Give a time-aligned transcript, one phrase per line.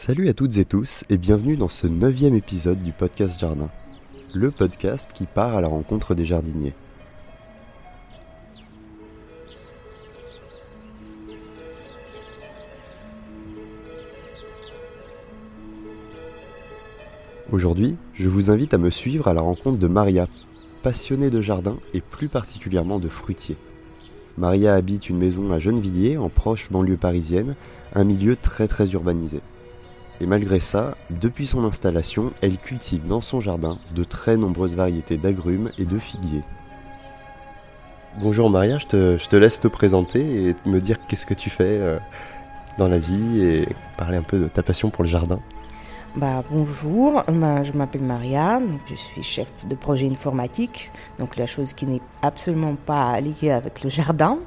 [0.00, 3.68] Salut à toutes et tous et bienvenue dans ce neuvième épisode du podcast Jardin,
[4.32, 6.72] le podcast qui part à la rencontre des jardiniers.
[17.50, 20.28] Aujourd'hui, je vous invite à me suivre à la rencontre de Maria,
[20.84, 23.56] passionnée de jardin et plus particulièrement de fruitiers.
[24.36, 27.56] Maria habite une maison à Gennevilliers, en proche banlieue parisienne,
[27.96, 29.40] un milieu très très urbanisé.
[30.20, 35.16] Et malgré ça, depuis son installation, elle cultive dans son jardin de très nombreuses variétés
[35.16, 36.42] d'agrumes et de figuiers.
[38.20, 41.98] Bonjour Maria, je te, laisse te présenter et me dire qu'est-ce que tu fais euh,
[42.76, 45.38] dans la vie et parler un peu de ta passion pour le jardin.
[46.16, 48.60] Bah, bonjour, je m'appelle Maria,
[48.90, 53.84] je suis chef de projet informatique, donc la chose qui n'est absolument pas liée avec
[53.84, 54.38] le jardin.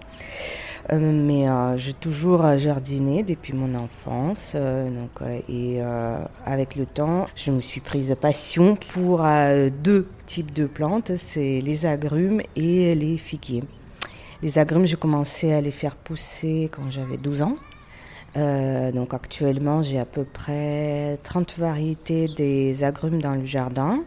[0.91, 4.53] Euh, mais euh, j'ai toujours jardiné depuis mon enfance.
[4.55, 5.81] Euh, donc, et
[6.45, 9.23] avec le temps, je me suis prise passion pour
[9.83, 13.63] deux types de plantes, c'est les agrumes et les figuiers.
[14.41, 17.55] Les agrumes, j'ai commencé à les faire pousser quand j'avais 12 ans.
[18.35, 24.03] donc actuellement, j'ai à peu près 30 variétés des agrumes dans le jardin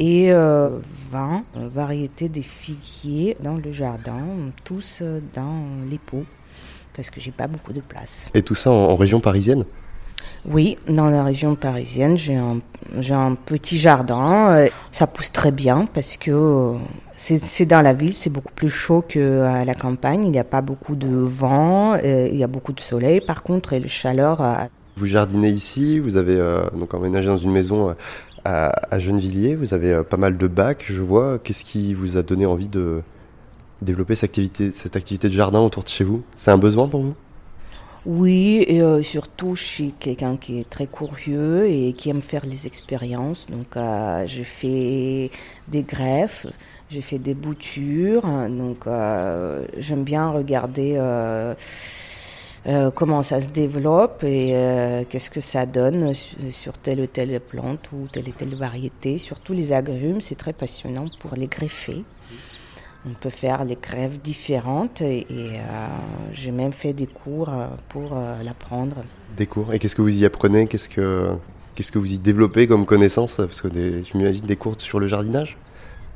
[0.00, 0.78] et 20 euh,
[1.56, 4.22] euh, variétés de figuiers dans le jardin,
[4.64, 6.24] tous euh, dans les pots,
[6.96, 8.28] parce que j'ai pas beaucoup de place.
[8.34, 9.64] Et tout ça en, région parisienne?
[10.46, 12.60] Oui, dans la région parisienne, j'ai un,
[13.10, 14.66] un, petit jardin.
[14.90, 16.72] Ça pousse très bien parce que
[17.14, 20.24] c'est dans la ville, c'est beaucoup plus chaud qu'à la campagne.
[20.24, 23.20] Il n'y a pas beaucoup de vent, il y a beaucoup de soleil.
[23.20, 24.42] Par contre, et le chaleur.
[24.96, 26.36] Vous jardinez ici, vous avez
[26.74, 27.94] donc emménagé dans une maison
[28.44, 31.38] à, Gennevilliers, vous avez euh, pas mal de bacs, je vois.
[31.38, 33.02] Qu'est-ce qui vous a donné envie de
[33.82, 34.38] développer cette
[34.96, 36.22] activité, de jardin autour de chez vous?
[36.36, 37.14] C'est un besoin pour vous?
[38.06, 42.44] Oui, et euh, surtout, je suis quelqu'un qui est très curieux et qui aime faire
[42.44, 43.46] les expériences.
[43.46, 45.30] Donc, euh, je fais
[45.68, 46.46] des greffes,
[46.90, 48.26] j'ai fait des boutures.
[48.48, 48.86] Donc,
[49.78, 50.98] j'aime bien regarder
[52.66, 56.12] euh, comment ça se développe et euh, qu'est-ce que ça donne
[56.50, 59.18] sur telle ou telle plante ou telle ou telle variété.
[59.18, 62.04] Surtout les agrumes, c'est très passionnant pour les greffer.
[63.06, 65.58] On peut faire des greffes différentes et, euh,
[66.32, 67.50] j'ai même fait des cours
[67.90, 68.96] pour l'apprendre.
[69.36, 70.66] Des cours Et qu'est-ce que vous y apprenez?
[70.66, 71.36] Qu'est-ce que
[71.92, 73.36] que vous y développez comme connaissance?
[73.36, 75.58] Parce que je m'imagine des cours sur le jardinage?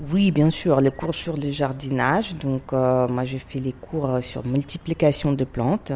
[0.01, 2.37] Oui, bien sûr, les cours sur le jardinage.
[2.37, 5.93] Donc, euh, moi, j'ai fait les cours euh, sur multiplication de plantes.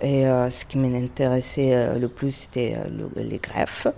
[0.00, 2.76] Et euh, ce qui m'intéressait le plus, c'était
[3.16, 3.88] les greffes.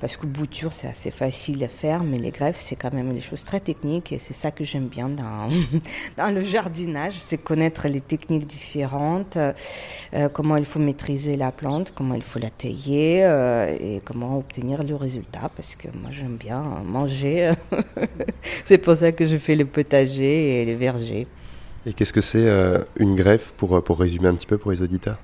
[0.00, 3.20] Parce que bouture, c'est assez facile à faire, mais les greffes, c'est quand même des
[3.20, 5.48] choses très techniques et c'est ça que j'aime bien dans,
[6.16, 11.92] dans le jardinage, c'est connaître les techniques différentes, euh, comment il faut maîtriser la plante,
[11.96, 15.50] comment il faut la tailler euh, et comment obtenir le résultat.
[15.56, 17.50] Parce que moi, j'aime bien manger.
[18.64, 21.26] c'est pour ça que je fais le potager et les vergers.
[21.86, 24.80] Et qu'est-ce que c'est euh, une greffe pour, pour résumer un petit peu pour les
[24.80, 25.18] auditeurs?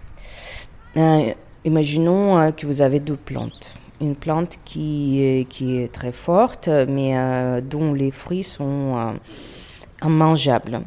[1.65, 7.17] Imaginons que vous avez deux plantes une plante qui est, qui est très forte, mais
[7.17, 9.13] euh, dont les fruits sont euh,
[10.07, 10.81] immangeables.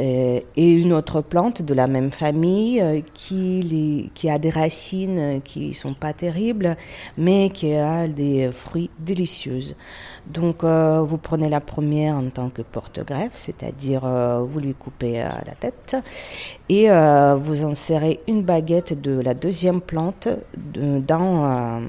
[0.00, 5.72] Euh, et une autre plante de la même famille euh, qui, a des racines qui
[5.72, 6.76] sont pas terribles,
[7.16, 9.76] mais qui a des fruits délicieuses.
[10.26, 14.00] Donc, euh, vous prenez la première en tant que porte-greffe, c'est-à-dire
[14.44, 15.96] vous lui coupez la tête
[16.68, 20.28] et vous insérez une baguette de la deuxième plante
[20.74, 21.82] dans,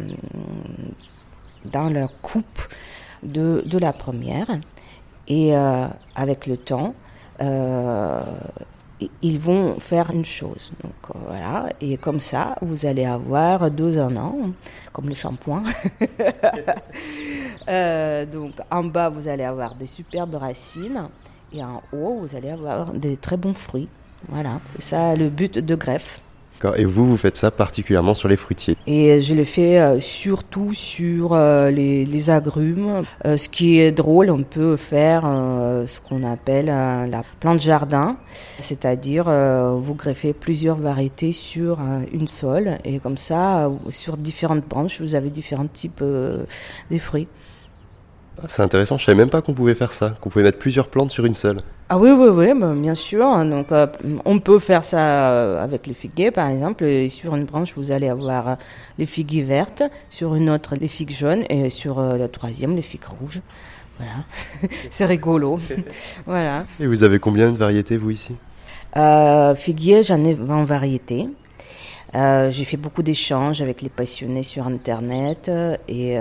[1.65, 2.61] dans la coupe
[3.23, 4.47] de, de la première.
[5.27, 5.55] Et
[6.15, 7.04] avec le temps, euh,
[9.21, 10.71] ils vont faire une chose.
[10.81, 14.33] Donc euh, voilà, et comme ça, vous allez avoir deux en un,
[14.91, 15.63] comme le shampoing.
[17.67, 21.09] Euh, donc en bas, vous allez avoir des superbes racines,
[21.51, 23.89] et en haut, vous allez avoir des très bons fruits.
[24.29, 26.19] Voilà, c'est ça le but de greffe.
[26.77, 30.73] Et vous, vous faites ça particulièrement sur les fruitiers Et je le fais euh, surtout
[30.73, 33.03] sur euh, les, agrumes.
[33.25, 35.21] Euh, ce qui est drôle, on peut faire
[35.85, 38.13] ce qu'on appelle la plante jardin,
[38.61, 41.79] c'est-à-dire vous greffez plusieurs variétés sur
[42.11, 47.27] une seule, et comme ça, sur différentes branches, vous avez différents types de fruits.
[48.41, 50.87] Ah, c'est intéressant, je savais même pas qu'on pouvait faire ça, qu'on pouvait mettre plusieurs
[50.87, 51.61] plantes sur une seule.
[51.87, 53.45] Ah oui, oui, oui, bah, bien sûr.
[53.45, 53.85] Donc, euh,
[54.25, 56.83] on peut faire ça euh, avec les figuiers, par exemple.
[56.83, 58.55] Et sur une branche, vous allez avoir euh,
[58.97, 63.05] les figues vertes, sur une autre, les figues jaunes, et sur la troisième, les figues
[63.21, 63.41] rouges.
[63.97, 64.13] Voilà,
[64.89, 65.59] c'est rigolo.
[66.25, 66.65] voilà.
[66.79, 68.35] Et vous avez combien de variétés, vous, ici?
[69.55, 71.29] Figuier, j'en ai 20 variétés.
[72.49, 75.51] J'ai fait beaucoup d'échanges avec les passionnés sur Internet
[75.87, 76.17] et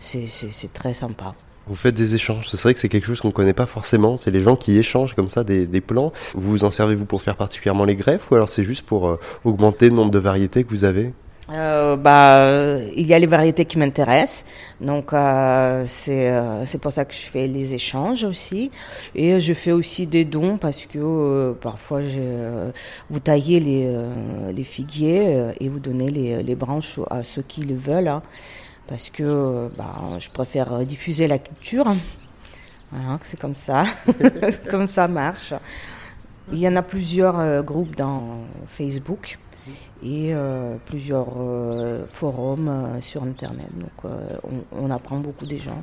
[0.00, 1.34] c'est très sympa.
[1.68, 2.48] Vous faites des échanges.
[2.48, 4.16] C'est vrai que c'est quelque chose qu'on ne connaît pas forcément.
[4.16, 6.12] C'est les gens qui échangent comme ça des, plants.
[6.34, 9.20] Vous vous en servez-vous pour faire particulièrement les greffes ou alors c'est juste pour euh,
[9.44, 11.12] augmenter le nombre de variétés que vous avez?
[11.50, 14.44] Euh, bah, il y a les variétés qui m'intéressent,
[14.80, 16.30] donc euh, c'est
[16.66, 18.70] c'est pour ça que je fais les échanges aussi,
[19.14, 22.70] et je fais aussi des dons parce que parfois je,
[23.10, 23.90] vous taillez les,
[24.52, 28.08] les figuiers et vous donnez les, les branches à ceux qui le veulent.
[28.08, 28.22] Hein
[28.88, 31.94] parce que bah, je préfère diffuser la culture.
[32.90, 33.84] Voilà, c'est comme ça,
[34.70, 35.52] comme ça marche.
[36.50, 39.38] Il y en a plusieurs euh, groupes dans Facebook
[40.02, 42.70] et euh, plusieurs euh, forums
[43.00, 43.68] sur Internet.
[43.78, 44.12] Donc
[44.44, 45.82] on, on, apprend beaucoup des gens.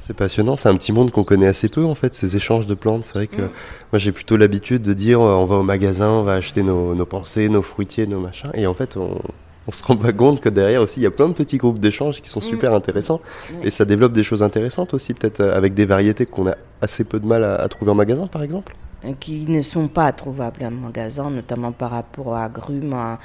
[0.00, 2.74] C'est passionnant, c'est un petit monde qu'on connaît assez peu en fait, ces échanges de
[2.74, 3.04] plantes.
[3.04, 6.34] C'est vrai que moi j'ai plutôt l'habitude de dire on va au magasin, on va
[6.34, 8.50] acheter nos, nos pensées, nos fruitiers, nos machins.
[8.54, 9.20] Et en fait on,
[9.68, 11.78] on se rend pas compte que derrière aussi il y a plein de petits groupes
[11.78, 12.44] d'échanges qui sont mm.
[12.44, 13.20] super intéressants
[13.62, 17.04] et ça développe des choses intéressantes aussi peut-être euh, avec des variétés qu'on a assez
[17.04, 18.74] peu de mal à trouver en magasin par exemple
[19.20, 22.92] qui ne sont pas trouvables en magasin, notamment par rapport aux agrumes.
[22.92, 23.18] Hein.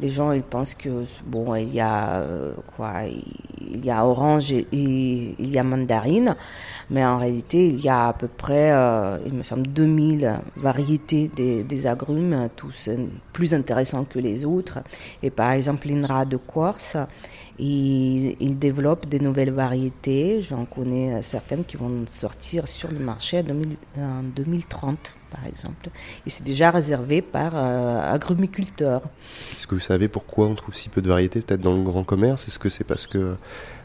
[0.00, 3.04] Les gens, ils pensent que bon, il y a euh, quoi,
[3.60, 6.36] il y a orange et, il y a mandarine,
[6.90, 11.30] mais en réalité, il y a à peu près, euh, il me semble, 2000 variétés
[11.34, 12.90] des, agrumes, tous
[13.32, 14.80] plus intéressants que les autres.
[15.22, 16.96] Et par exemple, l'INRA de Corse,
[17.58, 20.42] il, il développe des nouvelles variétés.
[20.42, 23.44] J'en connais certaines qui vont sortir sur le marché
[23.96, 25.88] en 2030 par exemple.
[26.26, 29.02] Et c'est déjà réservé par euh, agrumiculteurs.
[29.52, 32.04] Est-ce que vous savez pourquoi on trouve si peu de variétés peut-être dans le grand
[32.04, 32.46] commerce?
[32.46, 33.36] Est-ce que c'est parce qu'elles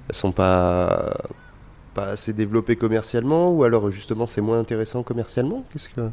[0.09, 1.13] ne sont pas,
[1.93, 3.51] pas assez développées commercialement?
[3.51, 5.63] Ou alors justement c'est moins intéressant commercialement?
[5.71, 6.09] Qu'est-ce que...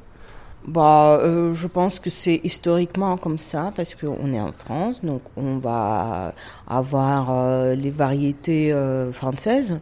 [0.66, 5.22] Bah, euh, je pense que c'est historiquement comme ça parce qu'on est en France, donc
[5.36, 6.34] on va
[6.66, 8.74] avoir euh, les variétés
[9.12, 9.78] françaises.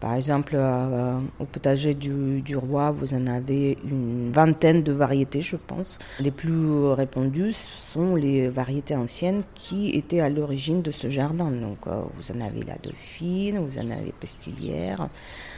[0.00, 5.56] Par exemple, euh, au potager du, roi, vous en avez une vingtaine de variétés, je
[5.56, 5.98] pense.
[6.20, 11.50] Les plus répandues sont les variétés anciennes qui étaient à l'origine de ce jardin.
[11.50, 15.08] Donc, euh, vous en avez la dauphine, vous en avez pestilière,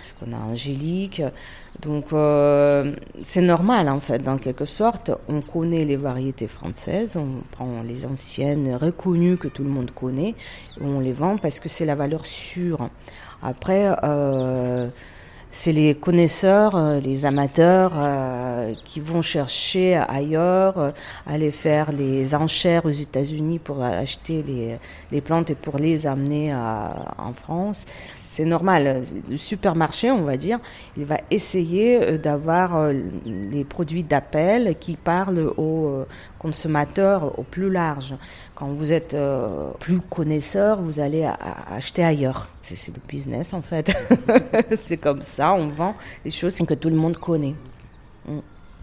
[0.05, 1.21] ce qu'on a angélique.
[1.81, 2.93] Donc, euh,
[3.25, 5.11] c'est normal, en fait, dans quelque sorte.
[5.29, 10.35] On connaît les variétés françaises, on prend les anciennes reconnues que tout le monde connaît,
[10.81, 12.89] on les vend parce que c'est la valeur sûre.
[13.43, 14.89] Après, euh,
[15.53, 20.93] c'est les connaisseurs, euh, les amateurs euh, qui vont chercher ailleurs,
[21.27, 24.79] aller faire les enchères aux États-Unis pour acheter les,
[25.13, 27.87] les, plantes et pour les amener en France.
[28.15, 29.03] C'est normal.
[29.29, 30.59] Le supermarché, on va dire,
[30.97, 32.91] il va essayer d'avoir
[33.25, 36.05] les produits d'appel qui parlent aux
[36.39, 38.15] consommateurs au plus large.
[38.55, 41.29] Quand vous êtes euh, plus connaisseur, vous allez
[41.71, 42.49] acheter ailleurs.
[42.77, 43.91] C'est le business en fait.
[44.77, 45.95] c'est comme ça, on vend
[46.25, 47.55] les choses que tout le monde connaît.
[48.27, 48.39] Mm.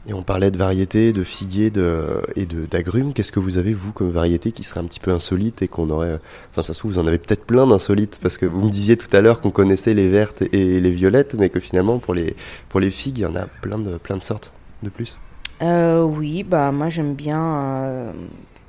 [0.08, 3.12] Et on parlait de variétés, de figuiers de, et d'agrumes.
[3.14, 5.90] Qu'est-ce que vous avez, vous, comme variété qui serait un petit peu insolite et qu'on
[5.90, 6.20] aurait.
[6.52, 8.98] Enfin, ça se trouve, vous en avez peut-être plein d'insolites, parce que vous me disiez
[8.98, 12.36] tout à l'heure qu'on connaissait les vertes et les violettes, mais que finalement, pour les,
[12.70, 14.54] pour les figues, il y en a plein de, plein de sortes
[14.84, 15.20] de plus.
[15.64, 17.42] Euh, oui, bah, moi j'aime bien.
[17.42, 18.12] Euh,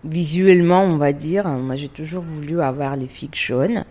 [0.07, 1.47] visuellement, on va dire.
[1.49, 3.85] Moi, j'ai toujours voulu avoir les figues jaunes.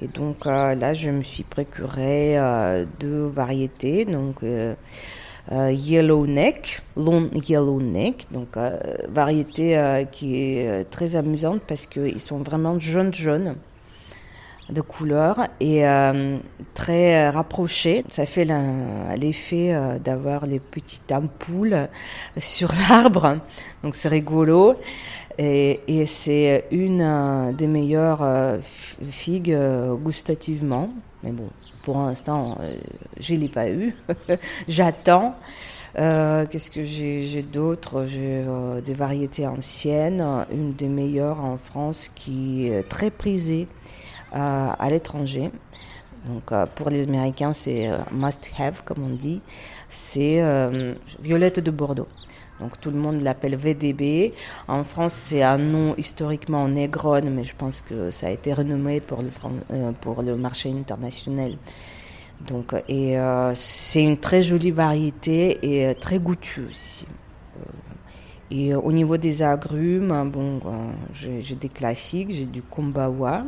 [0.00, 4.04] Et donc euh, là, je me suis procuré euh, deux variétés.
[4.04, 4.74] Donc, euh,
[5.50, 8.26] Yellow Neck, Long Yellow Neck.
[8.30, 8.58] Donc,
[9.08, 13.56] variété qui est très amusante parce qu'ils sont vraiment jaunes jaunes
[14.68, 15.84] de couleur et
[16.74, 18.04] très rapprochés.
[18.10, 18.46] Ça fait
[19.16, 21.88] l'effet d'avoir les petites ampoules
[22.36, 23.38] sur l'arbre.
[23.82, 24.76] Donc c'est rigolo.
[25.40, 28.58] Et, c'est une euh, des meilleures euh,
[29.10, 30.88] figues euh, gustativement.
[31.22, 31.48] Mais bon,
[31.82, 32.58] pour l'instant,
[33.18, 33.94] je ne l'ai pas eu.
[34.68, 35.36] J'attends.
[35.94, 38.06] Qu'est-ce que j'ai d'autre?
[38.06, 38.44] J'ai
[38.84, 40.24] des variétés anciennes.
[40.52, 43.66] Une des meilleures en France qui est très prisée
[44.30, 45.50] à l'étranger.
[46.26, 49.40] Donc pour les Américains, c'est must have, comme on dit.
[49.88, 50.40] C'est
[51.20, 52.06] Violette de Bordeaux.
[52.60, 54.32] Donc tout le monde l'appelle VDB.
[54.66, 59.00] En France, c'est un nom historiquement négron, mais je pense que ça a été renommé
[59.00, 59.30] pour le,
[59.72, 61.56] euh, marché international.
[62.46, 67.06] Donc, et euh, c'est une très jolie variété et euh, très goûtue aussi.
[68.50, 70.60] Et au niveau des agrumes, bon,
[71.12, 73.44] j'ai des classiques, j'ai du kombawa.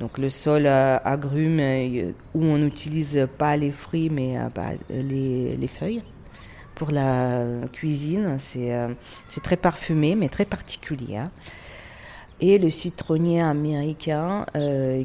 [0.00, 1.60] Donc le sol agrume
[2.34, 6.02] où on n'utilise pas les fruits mais bah, les feuilles
[6.74, 8.36] pour la cuisine.
[8.38, 8.88] C'est euh,
[9.42, 11.16] très parfumé, mais très particulier.
[11.16, 11.30] Hein.
[12.40, 14.46] et le citronnier américain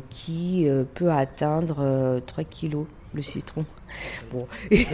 [0.09, 3.65] qui peut atteindre 3 kilos le citron.
[4.31, 4.85] Bon, il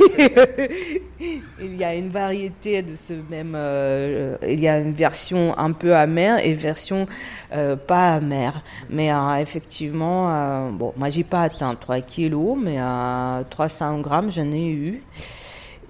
[1.75, 3.51] y a une variété de ce même.
[3.53, 7.05] Euh, il y a une version un peu amère et version
[7.51, 8.62] euh, pas amère.
[8.89, 14.50] Mais euh, effectivement, bon, moi j'ai pas atteint 3 kilos, mais à 300 grammes j'en
[14.53, 15.03] ai eu.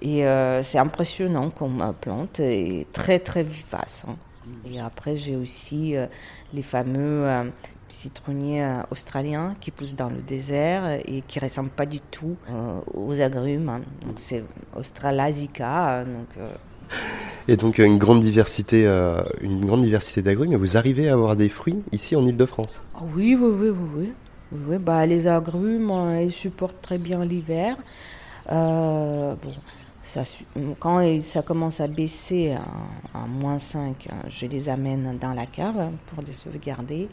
[0.08, 0.24] Et
[0.62, 4.06] c'est impressionnant comme plante et très très vivace.
[4.08, 4.14] Hein.
[4.64, 5.96] Et après j'ai aussi
[6.54, 7.26] les fameux
[8.08, 13.20] euh, australien qui pousse dans le désert et qui ressemble pas du tout euh, aux
[13.20, 13.68] agrumes.
[13.68, 13.80] Hein.
[14.04, 14.44] Donc c'est
[14.76, 16.04] Australasica.
[16.04, 16.48] Donc, euh.
[17.48, 18.86] Et donc une grande diversité,
[19.40, 20.54] une grande diversité d'agrumes.
[20.56, 22.82] Vous arrivez à avoir des fruits ici en Île-de-France?
[22.94, 24.12] Ah Oui, oui, oui, oui,
[24.68, 24.78] oui.
[24.78, 27.76] bah, les agrumes, ils supportent très bien l'hiver.
[28.48, 29.54] bon,
[30.78, 35.90] quand ça commence à baisser à, à moins 5, je les amène dans la cave
[36.06, 37.08] pour les sauvegarder.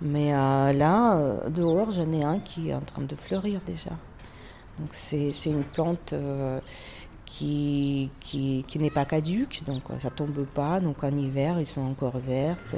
[0.00, 3.90] Mais euh, là, euh, dehors, j'en ai un qui est en train de fleurir déjà.
[4.78, 6.60] Donc c'est une plante euh,
[7.26, 8.10] qui,
[8.76, 10.78] n'est pas caduque, donc ça tombe pas.
[10.78, 12.76] Donc en hiver, ils sont encore vertes.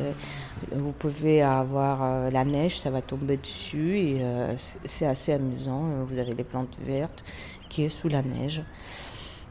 [0.72, 4.22] Vous pouvez avoir la neige, ça va tomber dessus et
[4.56, 6.04] c'est assez amusant.
[6.06, 7.22] Vous avez les plantes vertes
[7.68, 8.62] qui est sous la neige.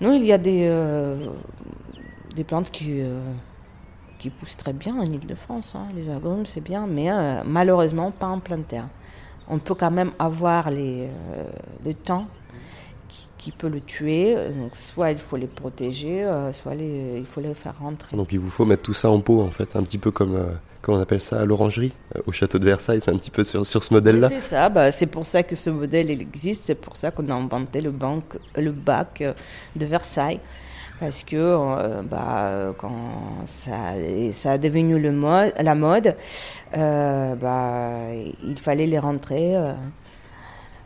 [0.01, 0.69] Non, il y a des,
[2.35, 3.03] des plantes qui
[4.19, 5.73] qui poussent très bien en Ile-de-France.
[5.75, 5.87] Hein.
[5.95, 8.87] Les agrumes, c'est bien, mais euh, malheureusement, pas en pleine terre.
[9.47, 11.07] On peut quand même avoir euh,
[11.83, 12.27] le temps
[13.39, 14.35] qui, peut le tuer.
[14.35, 18.15] Donc, soit il faut les protéger, euh, soit il faut les faire rentrer.
[18.15, 20.37] Donc, il vous faut mettre tout ça en pot, en fait, un petit peu comme.
[20.81, 21.91] Comment on appelle ça à l'orangerie
[22.25, 24.93] Au château de Versailles, c'est un petit peu sur, sur ce modèle-là C'est ça, bah,
[24.93, 27.91] c'est pour ça que ce modèle il existe, c'est pour ça qu'on a inventé le,
[27.91, 29.21] banque, le bac
[29.75, 30.39] de Versailles
[30.99, 33.93] parce que euh, bah, quand ça,
[34.33, 36.15] ça a devenu le mode, la mode,
[36.75, 39.73] euh, bah, il fallait les rentrer euh,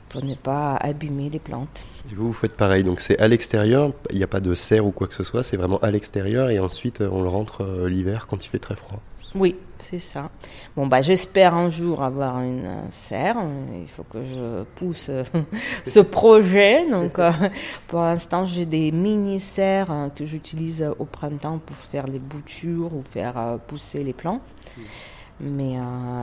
[0.10, 1.84] pour ne pas abîmer les plantes.
[2.12, 4.86] Et vous, vous faites pareil, donc c'est à l'extérieur, il n'y a pas de serre
[4.86, 8.28] ou quoi que ce soit, c'est vraiment à l'extérieur et ensuite on le rentre l'hiver
[8.28, 9.02] quand il fait très froid.
[9.36, 10.30] Oui, c'est ça.
[10.76, 13.38] Bon, bah, j'espère un jour avoir une serre.
[13.82, 15.24] Il faut que je pousse euh,
[15.86, 16.88] ce projet.
[16.90, 17.32] Donc, euh,
[17.88, 23.02] pour l'instant, j'ai des mini-serres euh, que j'utilise au printemps pour faire les boutures ou
[23.02, 24.40] faire pousser les plants.
[25.40, 25.78] Mais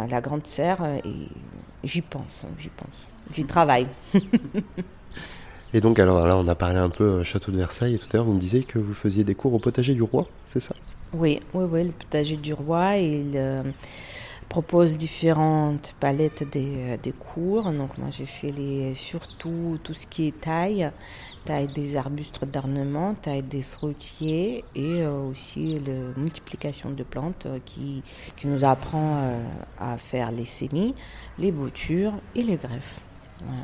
[0.08, 0.78] la grande serre,
[1.84, 3.08] j'y pense, j'y pense.
[3.34, 3.88] J'y travaille.
[5.72, 8.16] Et donc, alors là, on a parlé un peu château de Versailles et tout à
[8.16, 10.74] l'heure, vous me disiez que vous faisiez des cours au potager du roi, c'est ça?
[11.12, 13.62] Oui, oui, oui, le potager du roi, il euh,
[14.48, 17.70] propose différentes palettes des, euh, des, cours.
[17.70, 20.90] Donc moi j'ai fait les, surtout tout ce qui est taille,
[21.44, 28.02] taille des arbustes d'ornement, taille des fruitiers et euh, aussi la multiplication de plantes qui,
[28.36, 29.40] qui nous apprend
[29.80, 30.94] à faire les semis,
[31.38, 33.00] les boutures et les greffes.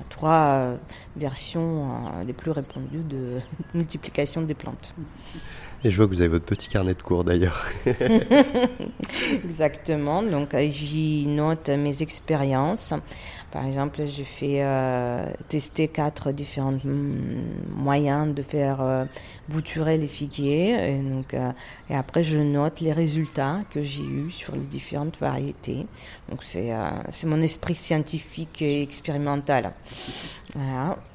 [0.09, 0.77] Trois
[1.17, 1.89] versions
[2.27, 3.41] les plus répandues de
[3.75, 4.95] multiplication des plantes.
[5.91, 7.65] Je vois que vous avez votre petit carnet de cours d'ailleurs.
[9.45, 10.23] Exactement.
[10.23, 12.93] Donc euh, j'y note mes expériences.
[13.53, 16.79] Par exemple, j'ai fait euh, tester quatre différents
[17.75, 19.05] moyens de faire euh,
[19.49, 20.73] bouturer les figuiers.
[20.73, 21.01] Et,
[21.91, 25.87] et après, je note les résultats que j'ai eus sur les différentes variétés.
[26.29, 26.73] Donc c'est
[27.27, 29.73] mon esprit scientifique et expérimental.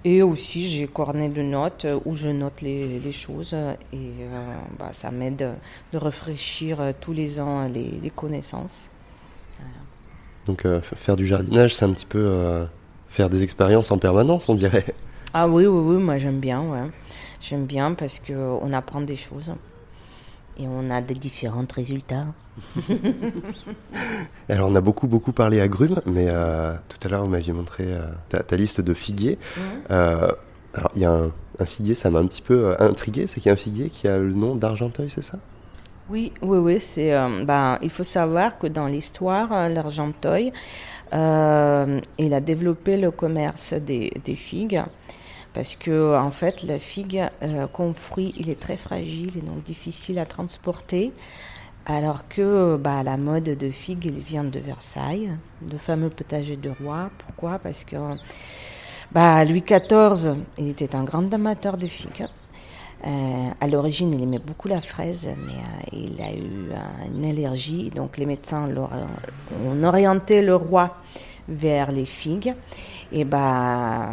[0.03, 4.12] Et aussi, j'ai cornet de notes où je note les, les choses et
[4.77, 5.53] bah, ça m'aide
[5.93, 8.89] de rafraîchir tous les ans les, connaissances.
[10.45, 12.65] Donc euh, faire du jardinage, c'est un petit peu euh,
[13.10, 14.86] faire des expériences en permanence, on dirait.
[15.33, 16.89] Ah oui, oui, oui, moi j'aime bien, ouais.
[17.39, 19.53] J'aime bien parce qu'on apprend des choses
[20.58, 22.25] et on a des différents résultats.
[24.50, 27.88] Alors on a beaucoup beaucoup parlé agrumes, mais euh, tout à l'heure vous m'aviez montré
[28.29, 29.38] ta, liste de figuiers.
[29.89, 33.48] alors il y a un, un figuier, ça m'a un petit peu intrigué, c'est qu'il
[33.48, 35.38] y a un figuier qui a le nom d'Argenteuil, c'est ça?
[36.12, 36.79] Oui, oui, oui.
[36.79, 40.51] C'est, euh, ben, il faut savoir que dans l'histoire, euh, l'Argenteuil,
[41.13, 44.84] euh, il a développé le commerce des, figues
[45.53, 47.24] parce que en fait, la figue
[47.74, 51.12] comme fruit, il est très fragile et donc difficile à transporter.
[51.86, 55.31] Alors que bah, la mode de figue, vient de Versailles,
[55.62, 57.10] de fameux potager de roi.
[57.17, 57.58] Pourquoi?
[57.58, 57.96] Parce que
[59.12, 62.27] bah, Louis XIV, il était un grand amateur de figues.
[63.08, 67.89] Euh, à l'origine, il aimait beaucoup la fraise, mais euh, il a eu une allergie.
[67.89, 68.70] Donc les médecins
[69.65, 70.91] ont orienté le roi
[71.48, 72.53] vers les figues.
[73.12, 74.10] Et bah,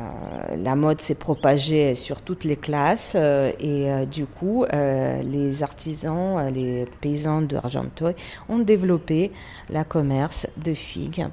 [0.57, 7.43] la mode s'est propagée sur toutes les classes et du coup, les artisans, les paysans
[7.43, 8.17] de Argenteuil
[8.49, 9.31] ont développé
[9.71, 11.29] la commerce de figues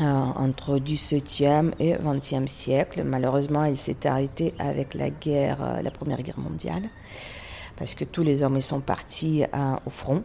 [0.00, 3.02] euh, entre 17e et 20e siècle.
[3.04, 6.84] Malheureusement, elle s'est arrêtée avec la guerre, euh, la Première Guerre mondiale,
[7.76, 10.22] parce que tous les hommes sont partis euh, au front.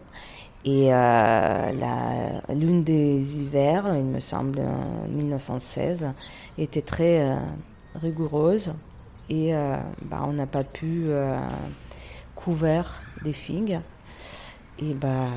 [0.65, 0.89] Et
[2.49, 6.07] l'une des hivers, il me semble, en 1916,
[6.57, 7.37] était très
[7.93, 8.73] rigoureuse
[9.29, 9.53] et
[10.01, 11.05] bah, on n'a pas pu
[12.33, 13.79] couvrir des figues.
[14.79, 15.27] Et bah,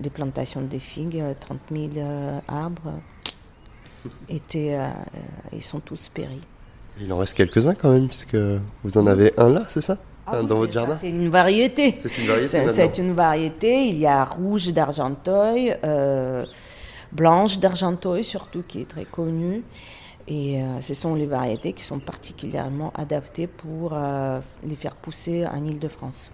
[0.00, 1.90] les plantations de figues, 30 000
[2.48, 2.94] arbres,
[4.28, 4.88] étaient, euh,
[5.52, 6.40] ils sont tous péris.
[7.00, 8.36] Il en reste quelques-uns quand même, puisque
[8.82, 9.98] vous en avez un là, c'est ça?
[10.32, 11.94] Ah Dans votre jardin C'est une variété.
[11.96, 12.66] C'est une variété.
[12.68, 13.88] C'est une variété.
[13.88, 16.44] Il y a rouge d'Argenteuil, euh,
[17.12, 19.62] blanche d'Argenteuil surtout, qui est très connue.
[20.26, 23.96] Et euh, ce sont les variétés qui sont particulièrement adaptées pour
[24.62, 26.32] les faire pousser en Ile-de-France.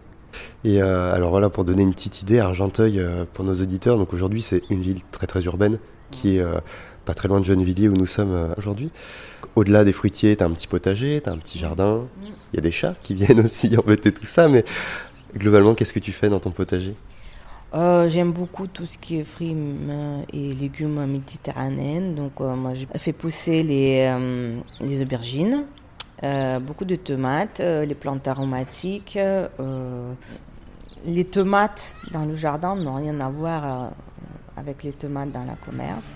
[0.65, 3.01] Et alors voilà, pour donner une petite idée, Argenteuil,
[3.35, 5.79] pour nos auditeurs, donc aujourd'hui c'est une ville très très urbaine
[6.11, 6.45] qui est
[7.05, 8.91] pas très loin de Gennevilliers où nous sommes euh, aujourd'hui.
[9.57, 12.05] Au-delà des fruitiers, tu as un petit potager, tu as un petit jardin,
[12.53, 14.65] il y a des chats qui viennent aussi embêter tout ça, mais
[15.37, 16.95] globalement, qu'est-ce que tu fais dans ton potager?
[17.75, 22.13] Euh, J'aime beaucoup tout ce qui est fruits euh, et légumes méditerranéens.
[22.13, 24.17] Donc, moi, j'ai fait pousser les,
[24.81, 25.65] les aubergines,
[26.61, 29.19] beaucoup de tomates, les plantes aromatiques.
[31.05, 33.93] les tomates dans le jardin n'ont rien à voir
[34.57, 36.07] avec les tomates dans la commerce.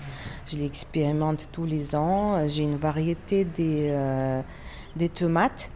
[0.51, 2.47] Je l'expérimente tous les ans.
[2.47, 4.41] J'ai une variété des, euh,
[4.95, 5.71] des tomates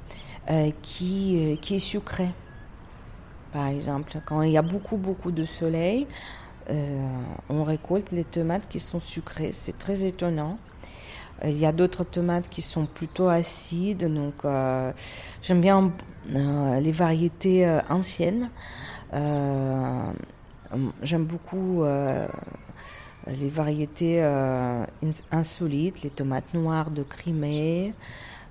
[0.49, 2.31] euh, qui, euh, qui est sucrée.
[3.51, 6.07] Par exemple, quand il y a beaucoup, beaucoup de soleil,
[7.49, 9.51] on récolte les tomates qui sont sucrées.
[9.51, 10.57] C'est très étonnant.
[11.43, 14.45] Il y a d'autres tomates qui sont plutôt acides, donc
[15.43, 15.91] j'aime bien
[16.25, 18.49] les variétés anciennes.
[19.11, 20.15] j'aime
[21.25, 21.83] beaucoup
[23.27, 24.85] les variétés euh,
[25.31, 27.93] insolites, les tomates noires de Crimée,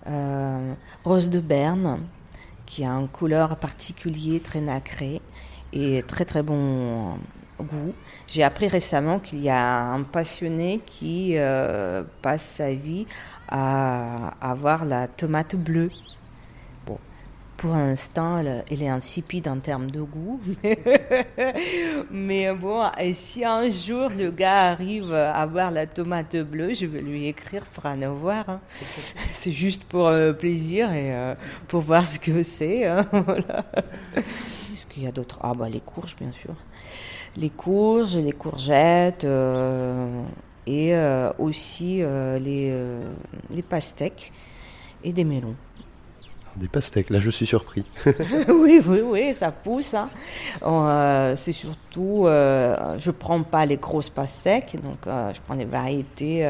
[0.06, 2.00] euh, rose de Berne,
[2.66, 5.20] qui a une couleur particulière, très nacrée
[5.72, 7.18] et très très bon
[7.60, 7.92] goût.
[8.26, 13.06] J'ai appris récemment qu'il y a un passionné qui euh, passe sa vie
[13.48, 15.90] à avoir la tomate bleue
[17.56, 20.40] pour l'instant, elle, est insipide en termes de goût.
[22.10, 26.86] Mais bon, et si un jour le gars arrive à avoir la tomate bleue, je
[26.86, 28.48] vais lui écrire pour en avoir.
[28.48, 28.60] Hein.
[29.30, 31.34] C'est juste pour euh, plaisir et euh,
[31.68, 32.86] pour voir ce que c'est.
[32.86, 33.64] Hein, voilà.
[34.16, 35.38] Est-ce qu'il y a d'autres?
[35.40, 36.54] Ah, bah les courges, bien sûr.
[37.36, 39.24] Les courges, les courgettes.
[39.24, 40.22] Euh,
[40.64, 40.94] et
[41.38, 42.72] aussi les,
[43.50, 44.32] les pastèques
[45.02, 45.56] et des melons.
[46.56, 47.84] Des pastèques, là je suis surpris.
[48.06, 49.94] oui, oui, oui, ça pousse.
[49.94, 50.10] Hein.
[50.62, 55.64] Euh, c'est surtout, euh, je prends pas les grosses pastèques, donc euh, je prends des
[55.64, 56.46] variétés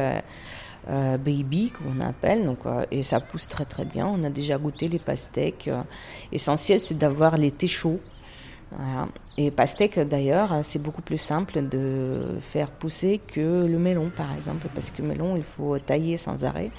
[0.85, 2.59] baby, comme on appelle, donc,
[2.91, 4.05] et ça pousse très très bien.
[4.05, 5.69] On a déjà goûté les pastèques.
[6.33, 8.01] Essentiel, c'est d'avoir l'été chaud.
[9.37, 14.67] Et pastèque d'ailleurs, c'est beaucoup plus simple de faire pousser que le melon par exemple,
[14.75, 16.71] parce que le melon il faut tailler sans arrêt.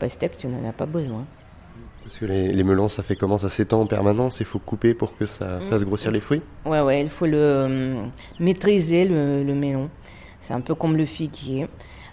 [0.00, 1.24] Pastèque, tu n'en as pas besoin.
[2.06, 3.36] Parce que les, melons, ça fait comment?
[3.36, 6.40] Ça s'étend en permanence Il faut couper pour que ça fasse grossir les fruits?
[6.64, 8.04] Ouais, ouais, il faut le euh,
[8.38, 9.90] maîtriser le, melon.
[10.40, 11.66] C'est un peu comme le figuier.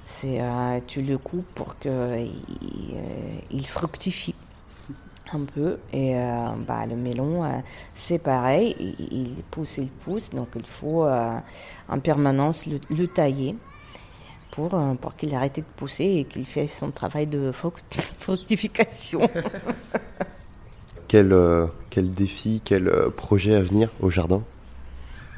[0.04, 2.26] C'est euh, tu le coupes pour que euh,
[3.52, 4.34] il, fructifie
[5.32, 5.78] un peu.
[5.94, 6.16] Et
[6.68, 7.44] bah, le melon,
[7.94, 8.96] c'est pareil.
[9.12, 10.32] Il, pousse, il pousse.
[10.32, 13.56] Donc il faut en permanence le tailler
[14.54, 17.52] pour, euh, pour qu'il arrête de pousser et qu'il fasse son travail de
[18.20, 19.28] fructification.
[21.08, 24.44] quel, euh, quel défi, quel euh, projet à venir au jardin?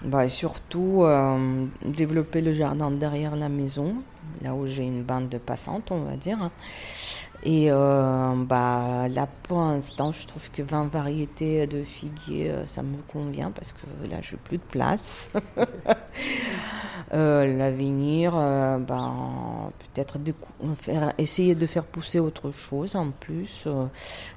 [0.04, 1.06] Bah, Surtout
[1.84, 3.96] développer le jardin derrière la maison,
[4.44, 6.52] là où j'ai une bande de passantes, on va dire.
[7.44, 12.82] Et euh, bah, là, pour l'instant, je trouve que 20 variétés de figuiers, euh, ça
[12.82, 15.30] me convient parce que là, je n'ai plus de place.
[17.12, 20.18] L'avenir, euh, ben, peut-être
[21.18, 23.68] essayer de faire pousser autre chose en plus.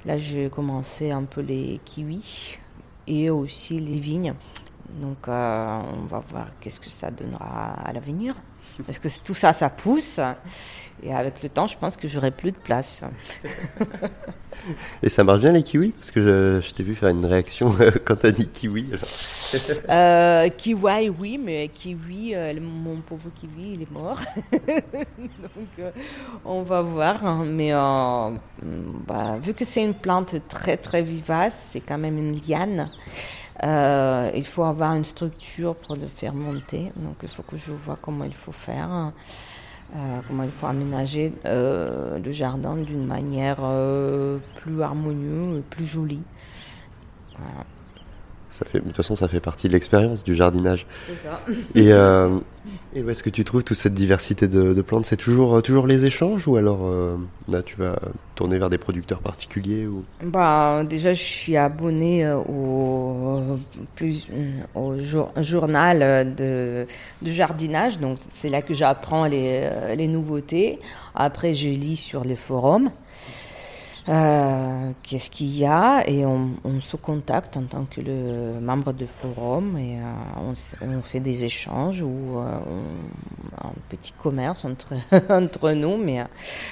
[0.04, 2.58] là, j'ai commencé un peu les kiwis
[3.06, 4.34] et aussi les vignes.
[5.00, 8.34] Donc, on va voir qu'est-ce que ça donnera à l'avenir.
[8.86, 10.20] Parce que tout ça, ça pousse.
[11.02, 13.02] Et avec le temps, je pense que j'aurai plus de place.
[15.02, 15.92] Et ça marche bien les kiwis?
[15.92, 18.86] Parce que je, t'ai vu faire une réaction quand tu as dit kiwi.
[19.88, 24.18] euh, kiwi, oui, mais kiwi, euh, mon pauvre kiwi, il est mort.
[24.52, 25.90] Donc, euh,
[26.44, 27.24] on va voir.
[27.24, 27.44] Hein.
[27.46, 28.30] Mais euh,
[29.06, 32.90] bah, vu que c'est une plante très, très vivace, c'est quand même une liane.
[33.62, 36.92] Il faut avoir une structure pour le faire monter.
[36.96, 39.12] Donc, il faut que je vois comment il faut faire.
[39.96, 46.22] Euh, comment il faut aménager euh, le jardin d'une manière euh, plus harmonieuse, plus jolie.
[48.58, 50.84] Ça fait, de toute façon, ça fait partie de l'expérience du jardinage.
[51.06, 51.40] C'est ça.
[51.76, 52.40] Et, euh,
[52.92, 55.06] et où est-ce que tu trouves toute cette diversité de, de plantes?
[55.06, 57.16] C'est toujours, toujours les échanges ou alors euh,
[57.48, 58.00] là tu vas
[58.34, 60.02] tourner vers des producteurs particuliers ou...
[60.24, 63.58] bah, Déjà, je suis abonnée euh, au,
[63.94, 64.26] plus,
[64.74, 66.84] au jour, journal de,
[67.22, 70.80] de, jardinage, donc c'est là que j'apprends les, les nouveautés.
[71.14, 72.90] Après, je lis sur les forums.
[74.08, 76.08] Euh, qu'est-ce qu'il y a?
[76.08, 81.20] Et on, se contacte en tant que le membre de forum et euh, on, fait
[81.20, 82.58] des échanges ou euh,
[83.62, 84.94] un petit commerce entre,
[85.30, 86.24] entre nous, mais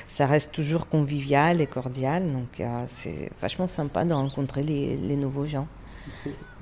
[0.07, 2.23] ça reste toujours convivial et cordial.
[2.33, 5.67] Donc c'est vachement sympa de rencontrer les, les nouveaux gens.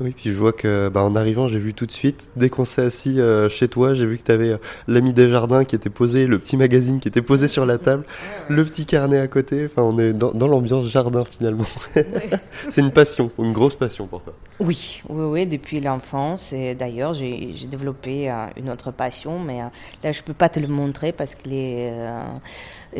[0.00, 2.64] Oui, puis je vois que bah, en arrivant, j'ai vu tout de suite, dès qu'on
[2.64, 4.56] s'est assis euh, chez toi, j'ai vu que tu avais euh,
[4.88, 8.04] l'ami des jardins qui était posé, le petit magazine qui était posé sur la table,
[8.48, 9.66] le petit carnet à côté.
[9.66, 11.64] Enfin, on est dans, dans l'ambiance jardin finalement.
[12.70, 14.34] C'est une passion, une grosse passion pour toi.
[14.60, 16.52] Oui, oui, oui, depuis l'enfance.
[16.52, 19.66] Et d'ailleurs, j'ai développé euh, une autre passion, mais euh,
[20.02, 22.22] là, je peux pas te le montrer parce qu'il euh,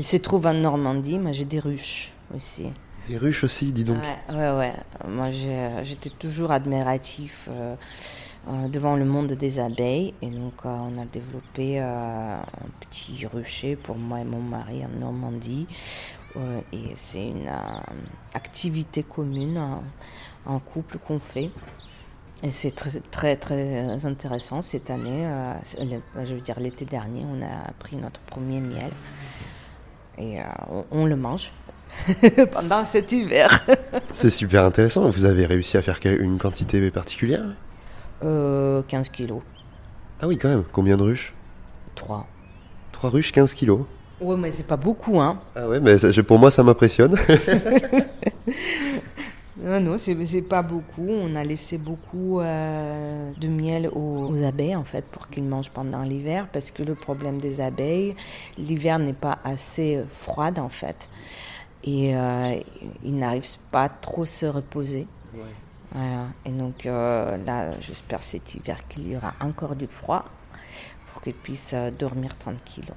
[0.01, 2.67] se trouve en Normandie, mais j'ai des ruches aussi.
[3.09, 3.99] Des ruches aussi, dis donc.
[4.31, 4.73] Ouais, ouais.
[5.07, 7.77] Moi, j'étais toujours admiratif euh,
[8.49, 10.15] euh, devant le monde des abeilles.
[10.23, 12.41] Et donc, euh, on a développé un
[12.81, 15.67] petit rucher pour moi et mon mari en Normandie.
[16.73, 17.51] et c'est une
[18.33, 19.61] activité commune
[20.47, 21.51] en couple qu'on fait.
[22.43, 24.63] Et c'est très, très, très intéressant.
[24.63, 25.29] Cette année,
[25.79, 28.93] je veux dire l'été dernier, on a pris notre premier miel.
[30.17, 30.39] Et
[30.91, 31.51] on le mange.
[32.53, 33.65] pendant cet hiver.
[34.13, 35.11] C'est super intéressant.
[35.11, 37.45] Vous avez réussi à faire une quantité particulière?
[38.25, 39.43] Euh, 15 kilos.
[40.21, 40.65] Ah oui, quand même.
[40.73, 41.35] Combien de ruches?
[41.95, 42.27] 3.
[42.93, 43.81] 3 ruches, 15 kilos
[44.21, 45.41] Ouais, mais c'est pas beaucoup, hein.
[45.57, 47.15] Ah ouais, mais ça, pour moi, ça m'impressionne.
[49.63, 51.09] non, non, c'est pas beaucoup.
[51.09, 55.71] On a laissé beaucoup euh, de miel aux, aux, abeilles, en fait, pour qu'ils mangent
[55.71, 58.15] pendant l'hiver, parce que le problème des abeilles,
[58.57, 61.09] l'hiver n'est pas assez froide, en fait
[61.85, 62.57] et euh,
[63.05, 65.07] ils n'arrivent pas trop à se reposer.
[65.35, 65.41] Ouais.
[65.93, 66.27] Voilà.
[66.47, 70.25] Et donc euh, là, j'espère cet hiver qu'il y aura encore du froid
[71.13, 72.89] pour qu'ils puissent euh, dormir tranquille.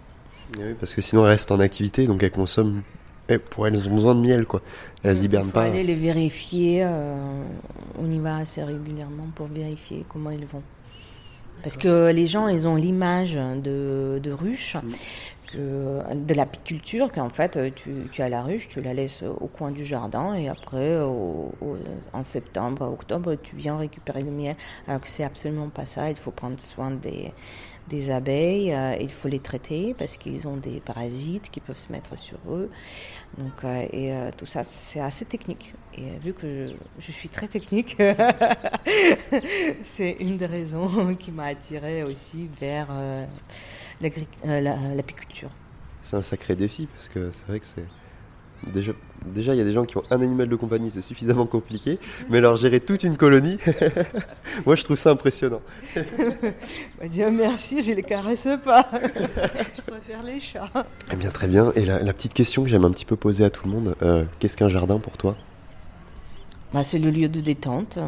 [0.58, 2.82] Oui, parce que sinon elles restent en activité, donc elles consomment.
[3.30, 4.62] Et pour elles, elles ont besoin de miel, quoi.
[5.04, 5.68] Elles hibernent pas.
[5.68, 6.86] Il faut aller les vérifier.
[6.86, 7.44] Euh,
[8.00, 10.64] on y va assez régulièrement pour vérifier comment ils vont.
[11.62, 14.94] Parce que les gens, ils ont l'image de, de ruches, mmh
[15.48, 19.72] que, de l'apiculture, qu'en fait, tu, tu, as la ruche, tu la laisses au coin
[19.72, 21.54] du jardin et après, au,
[22.14, 24.56] en septembre, octobre, tu viens récupérer le miel.
[24.88, 26.10] Alors que c'est absolument pas ça.
[26.10, 30.82] Il faut prendre soin des, abeilles, euh, il faut les traiter parce qu'ils ont des
[30.82, 32.70] parasites qui peuvent se mettre sur eux.
[33.38, 35.74] Donc, euh, et euh, tout ça, c'est assez technique.
[35.98, 37.98] Et vu que je, je suis très technique,
[39.84, 42.90] c'est une des raisons qui m'a attirée aussi vers
[44.02, 45.50] l'apiculture.
[46.02, 47.86] C'est un sacré défi parce que c'est vrai que c'est.
[48.74, 48.92] Déjà,
[49.24, 52.00] déjà, il y a des gens qui ont un animal de compagnie, c'est suffisamment compliqué.
[52.30, 53.60] Mais alors, gérer toute une colonie,
[54.66, 55.62] moi, je trouve ça impressionnant.
[55.96, 58.90] bah, Dieu merci, je les caresse pas.
[58.94, 60.72] je préfère les chats.
[61.12, 61.72] Eh bien, très bien.
[61.76, 63.96] Et la, la petite question que j'aime un petit peu poser à tout le monde
[64.02, 65.36] euh, qu'est-ce qu'un jardin pour toi?
[66.74, 68.00] Bah, C'est le lieu de détente.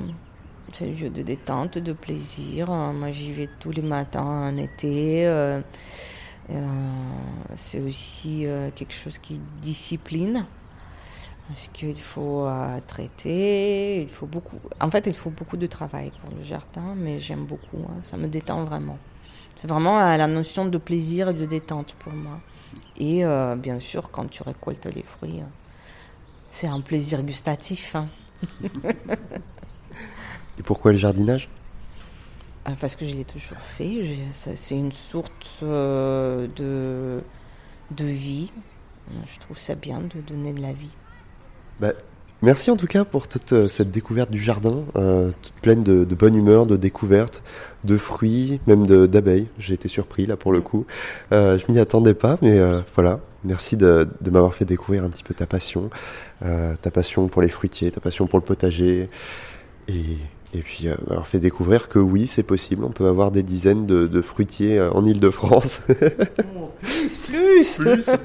[0.74, 2.70] C'est le lieu de détente, de plaisir.
[2.70, 5.26] Moi, j'y vais tous les matins en été.
[5.26, 5.62] Euh,
[6.52, 6.66] euh,
[7.56, 10.46] c'est aussi euh, quelque chose qui discipline.
[11.48, 14.60] Parce qu'il faut euh, traiter, il faut beaucoup.
[14.80, 17.80] En fait, il faut beaucoup de travail pour le jardin, mais j'aime beaucoup.
[17.88, 19.00] Hein, ça me détend vraiment.
[19.56, 22.40] C'est vraiment la notion de plaisir et de détente pour moi.
[22.98, 23.24] Et
[23.58, 25.42] bien sûr, quand tu récoltes les fruits,
[26.50, 27.96] c'est un plaisir gustatif.
[27.96, 28.08] Hein.
[30.60, 31.50] Et pourquoi le jardinage?
[32.80, 34.18] Parce que je l'ai toujours fait.
[34.32, 35.32] C'est une sorte
[35.64, 37.22] euh, de,
[37.96, 38.52] de vie.
[39.26, 40.92] Je trouve ça bien de donner de la vie.
[41.80, 41.94] Bah,
[42.42, 46.36] Merci en tout cas pour toute euh, cette découverte du jardin, euh, pleine de, bonne
[46.36, 47.44] humeur, de découvertes,
[47.84, 49.48] de fruits, même d'abeilles.
[49.58, 50.86] J'ai été surpris là pour le coup.
[51.34, 53.20] Euh, je m'y attendais pas, mais euh, voilà.
[53.44, 55.90] Merci de, de m'avoir fait découvrir un petit peu ta passion,
[56.42, 59.10] ta passion pour les fruitiers, ta passion pour le potager,
[59.88, 60.18] et,
[60.54, 62.84] et puis m'avoir fait découvrir que oui, c'est possible.
[62.84, 65.82] On peut avoir des dizaines de, de fruitiers en Île-de-France.
[67.26, 67.78] plus, plus.
[67.78, 68.10] plus.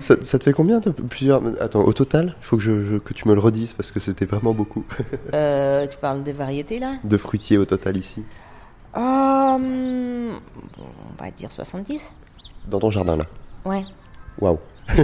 [0.00, 3.28] Ça, te fait combien de, plusieurs Attends, au total, il faut que, je, que tu
[3.28, 4.84] me le redises parce que c'était vraiment beaucoup.
[5.34, 6.94] Euh, tu parles de variétés là?
[7.04, 8.24] De fruitiers au total ici
[8.96, 12.12] euh, On va dire 70.
[12.66, 13.24] Dans ton jardin là?
[13.64, 13.84] Ouais.
[14.40, 14.58] Waouh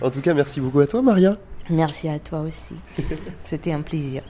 [0.00, 1.32] En tout cas, merci beaucoup à toi, Maria.
[1.70, 2.74] Merci à toi aussi.
[3.44, 4.22] C'était un plaisir.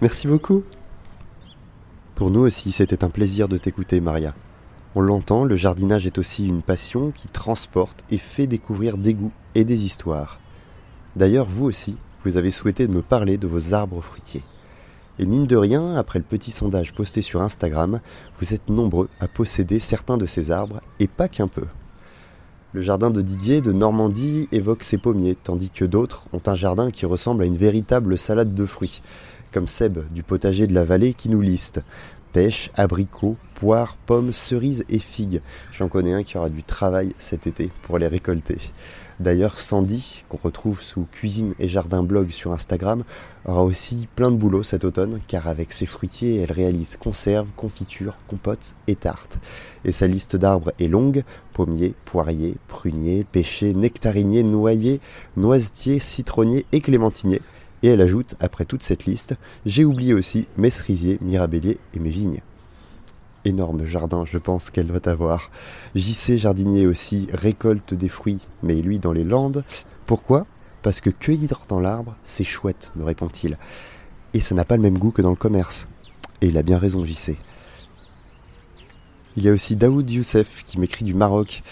[0.00, 0.64] Merci beaucoup.
[2.14, 4.34] Pour nous aussi, c'était un plaisir de t'écouter, Maria.
[4.94, 9.32] On l'entend, le jardinage est aussi une passion qui transporte et fait découvrir des goûts
[9.54, 10.38] et des histoires.
[11.16, 14.44] D'ailleurs, vous aussi, vous avez souhaité me parler de vos arbres fruitiers.
[15.18, 18.00] Et mine de rien, après le petit sondage posté sur Instagram,
[18.40, 21.64] vous êtes nombreux à posséder certains de ces arbres, et pas qu'un peu.
[22.74, 26.90] Le jardin de Didier de Normandie évoque ses pommiers, tandis que d'autres ont un jardin
[26.90, 29.02] qui ressemble à une véritable salade de fruits,
[29.52, 31.82] comme Seb du potager de la vallée qui nous liste
[32.32, 35.42] pêche, abricots, poires, pommes, cerises et figues.
[35.70, 38.56] J'en connais un qui aura du travail cet été pour les récolter.
[39.20, 43.04] D'ailleurs, Sandy, qu'on retrouve sous Cuisine et Jardin Blog sur Instagram,
[43.44, 48.16] aura aussi plein de boulot cet automne, car avec ses fruitiers, elle réalise conserves, confitures,
[48.28, 49.38] compotes et tartes.
[49.84, 55.00] Et sa liste d'arbres est longue pommiers, poiriers, pruniers, pêchers, nectariniers, noyers,
[55.36, 57.42] noisetiers, citronniers et clémentiniers.
[57.82, 59.34] Et elle ajoute, après toute cette liste,
[59.66, 62.40] j'ai oublié aussi mes cerisiers, mirabelliers et mes vignes.
[63.44, 65.50] Énorme jardin, je pense qu'elle doit avoir.
[65.94, 69.64] JC jardinier aussi récolte des fruits, mais lui dans les Landes.
[70.06, 70.46] Pourquoi?
[70.82, 73.58] Parce que cueillir dans l'arbre, c'est chouette, me répond-il.
[74.34, 75.88] Et ça n'a pas le même goût que dans le commerce.
[76.40, 77.36] Et il a bien raison, JC.
[79.36, 81.62] Il y a aussi Daoud Youssef qui m'écrit du Maroc.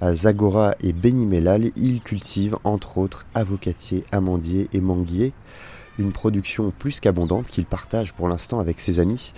[0.00, 5.32] À Zagora et Benimelal, il cultive entre autres avocatiers, amandiers et manguiers,
[5.98, 9.32] une production plus qu'abondante qu'il partage pour l'instant avec ses amis.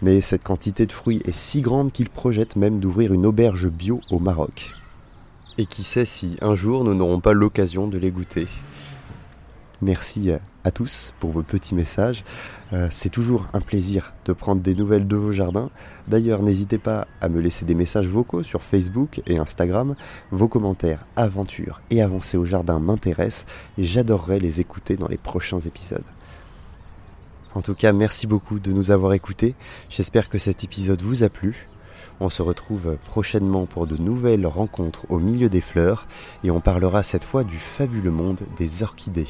[0.00, 4.00] Mais cette quantité de fruits est si grande qu'il projette même d'ouvrir une auberge bio
[4.10, 4.70] au Maroc.
[5.58, 8.46] Et qui sait si un jour nous n'aurons pas l'occasion de les goûter.
[9.80, 10.32] Merci
[10.64, 12.24] à tous pour vos petits messages.
[12.72, 15.70] Euh, c'est toujours un plaisir de prendre des nouvelles de vos jardins.
[16.08, 19.94] D'ailleurs, n'hésitez pas à me laisser des messages vocaux sur Facebook et Instagram.
[20.32, 23.46] Vos commentaires, aventures et avancées au jardin m'intéressent
[23.78, 26.04] et j'adorerais les écouter dans les prochains épisodes.
[27.58, 29.56] En tout cas, merci beaucoup de nous avoir écoutés.
[29.90, 31.66] J'espère que cet épisode vous a plu.
[32.20, 36.06] On se retrouve prochainement pour de nouvelles rencontres au milieu des fleurs
[36.44, 39.26] et on parlera cette fois du fabuleux monde des orchidées.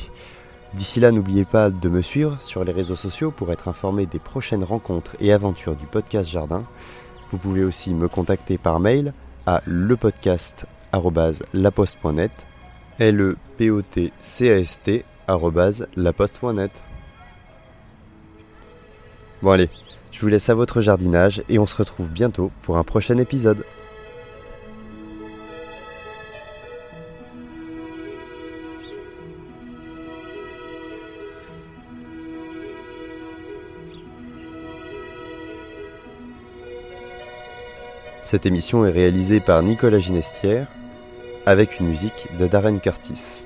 [0.75, 4.19] D'ici là, n'oubliez pas de me suivre sur les réseaux sociaux pour être informé des
[4.19, 6.64] prochaines rencontres et aventures du podcast Jardin.
[7.33, 9.14] Vous pouvez aussi me contacter par mail
[9.47, 12.47] à lepodcast.laposte.net
[12.99, 15.07] l e p o t c a s t
[15.97, 16.85] laposte.net.
[19.40, 19.68] Bon allez,
[20.11, 23.64] je vous laisse à votre jardinage et on se retrouve bientôt pour un prochain épisode.
[38.22, 40.66] Cette émission est réalisée par Nicolas Ginestière
[41.46, 43.44] avec une musique de Darren Curtis.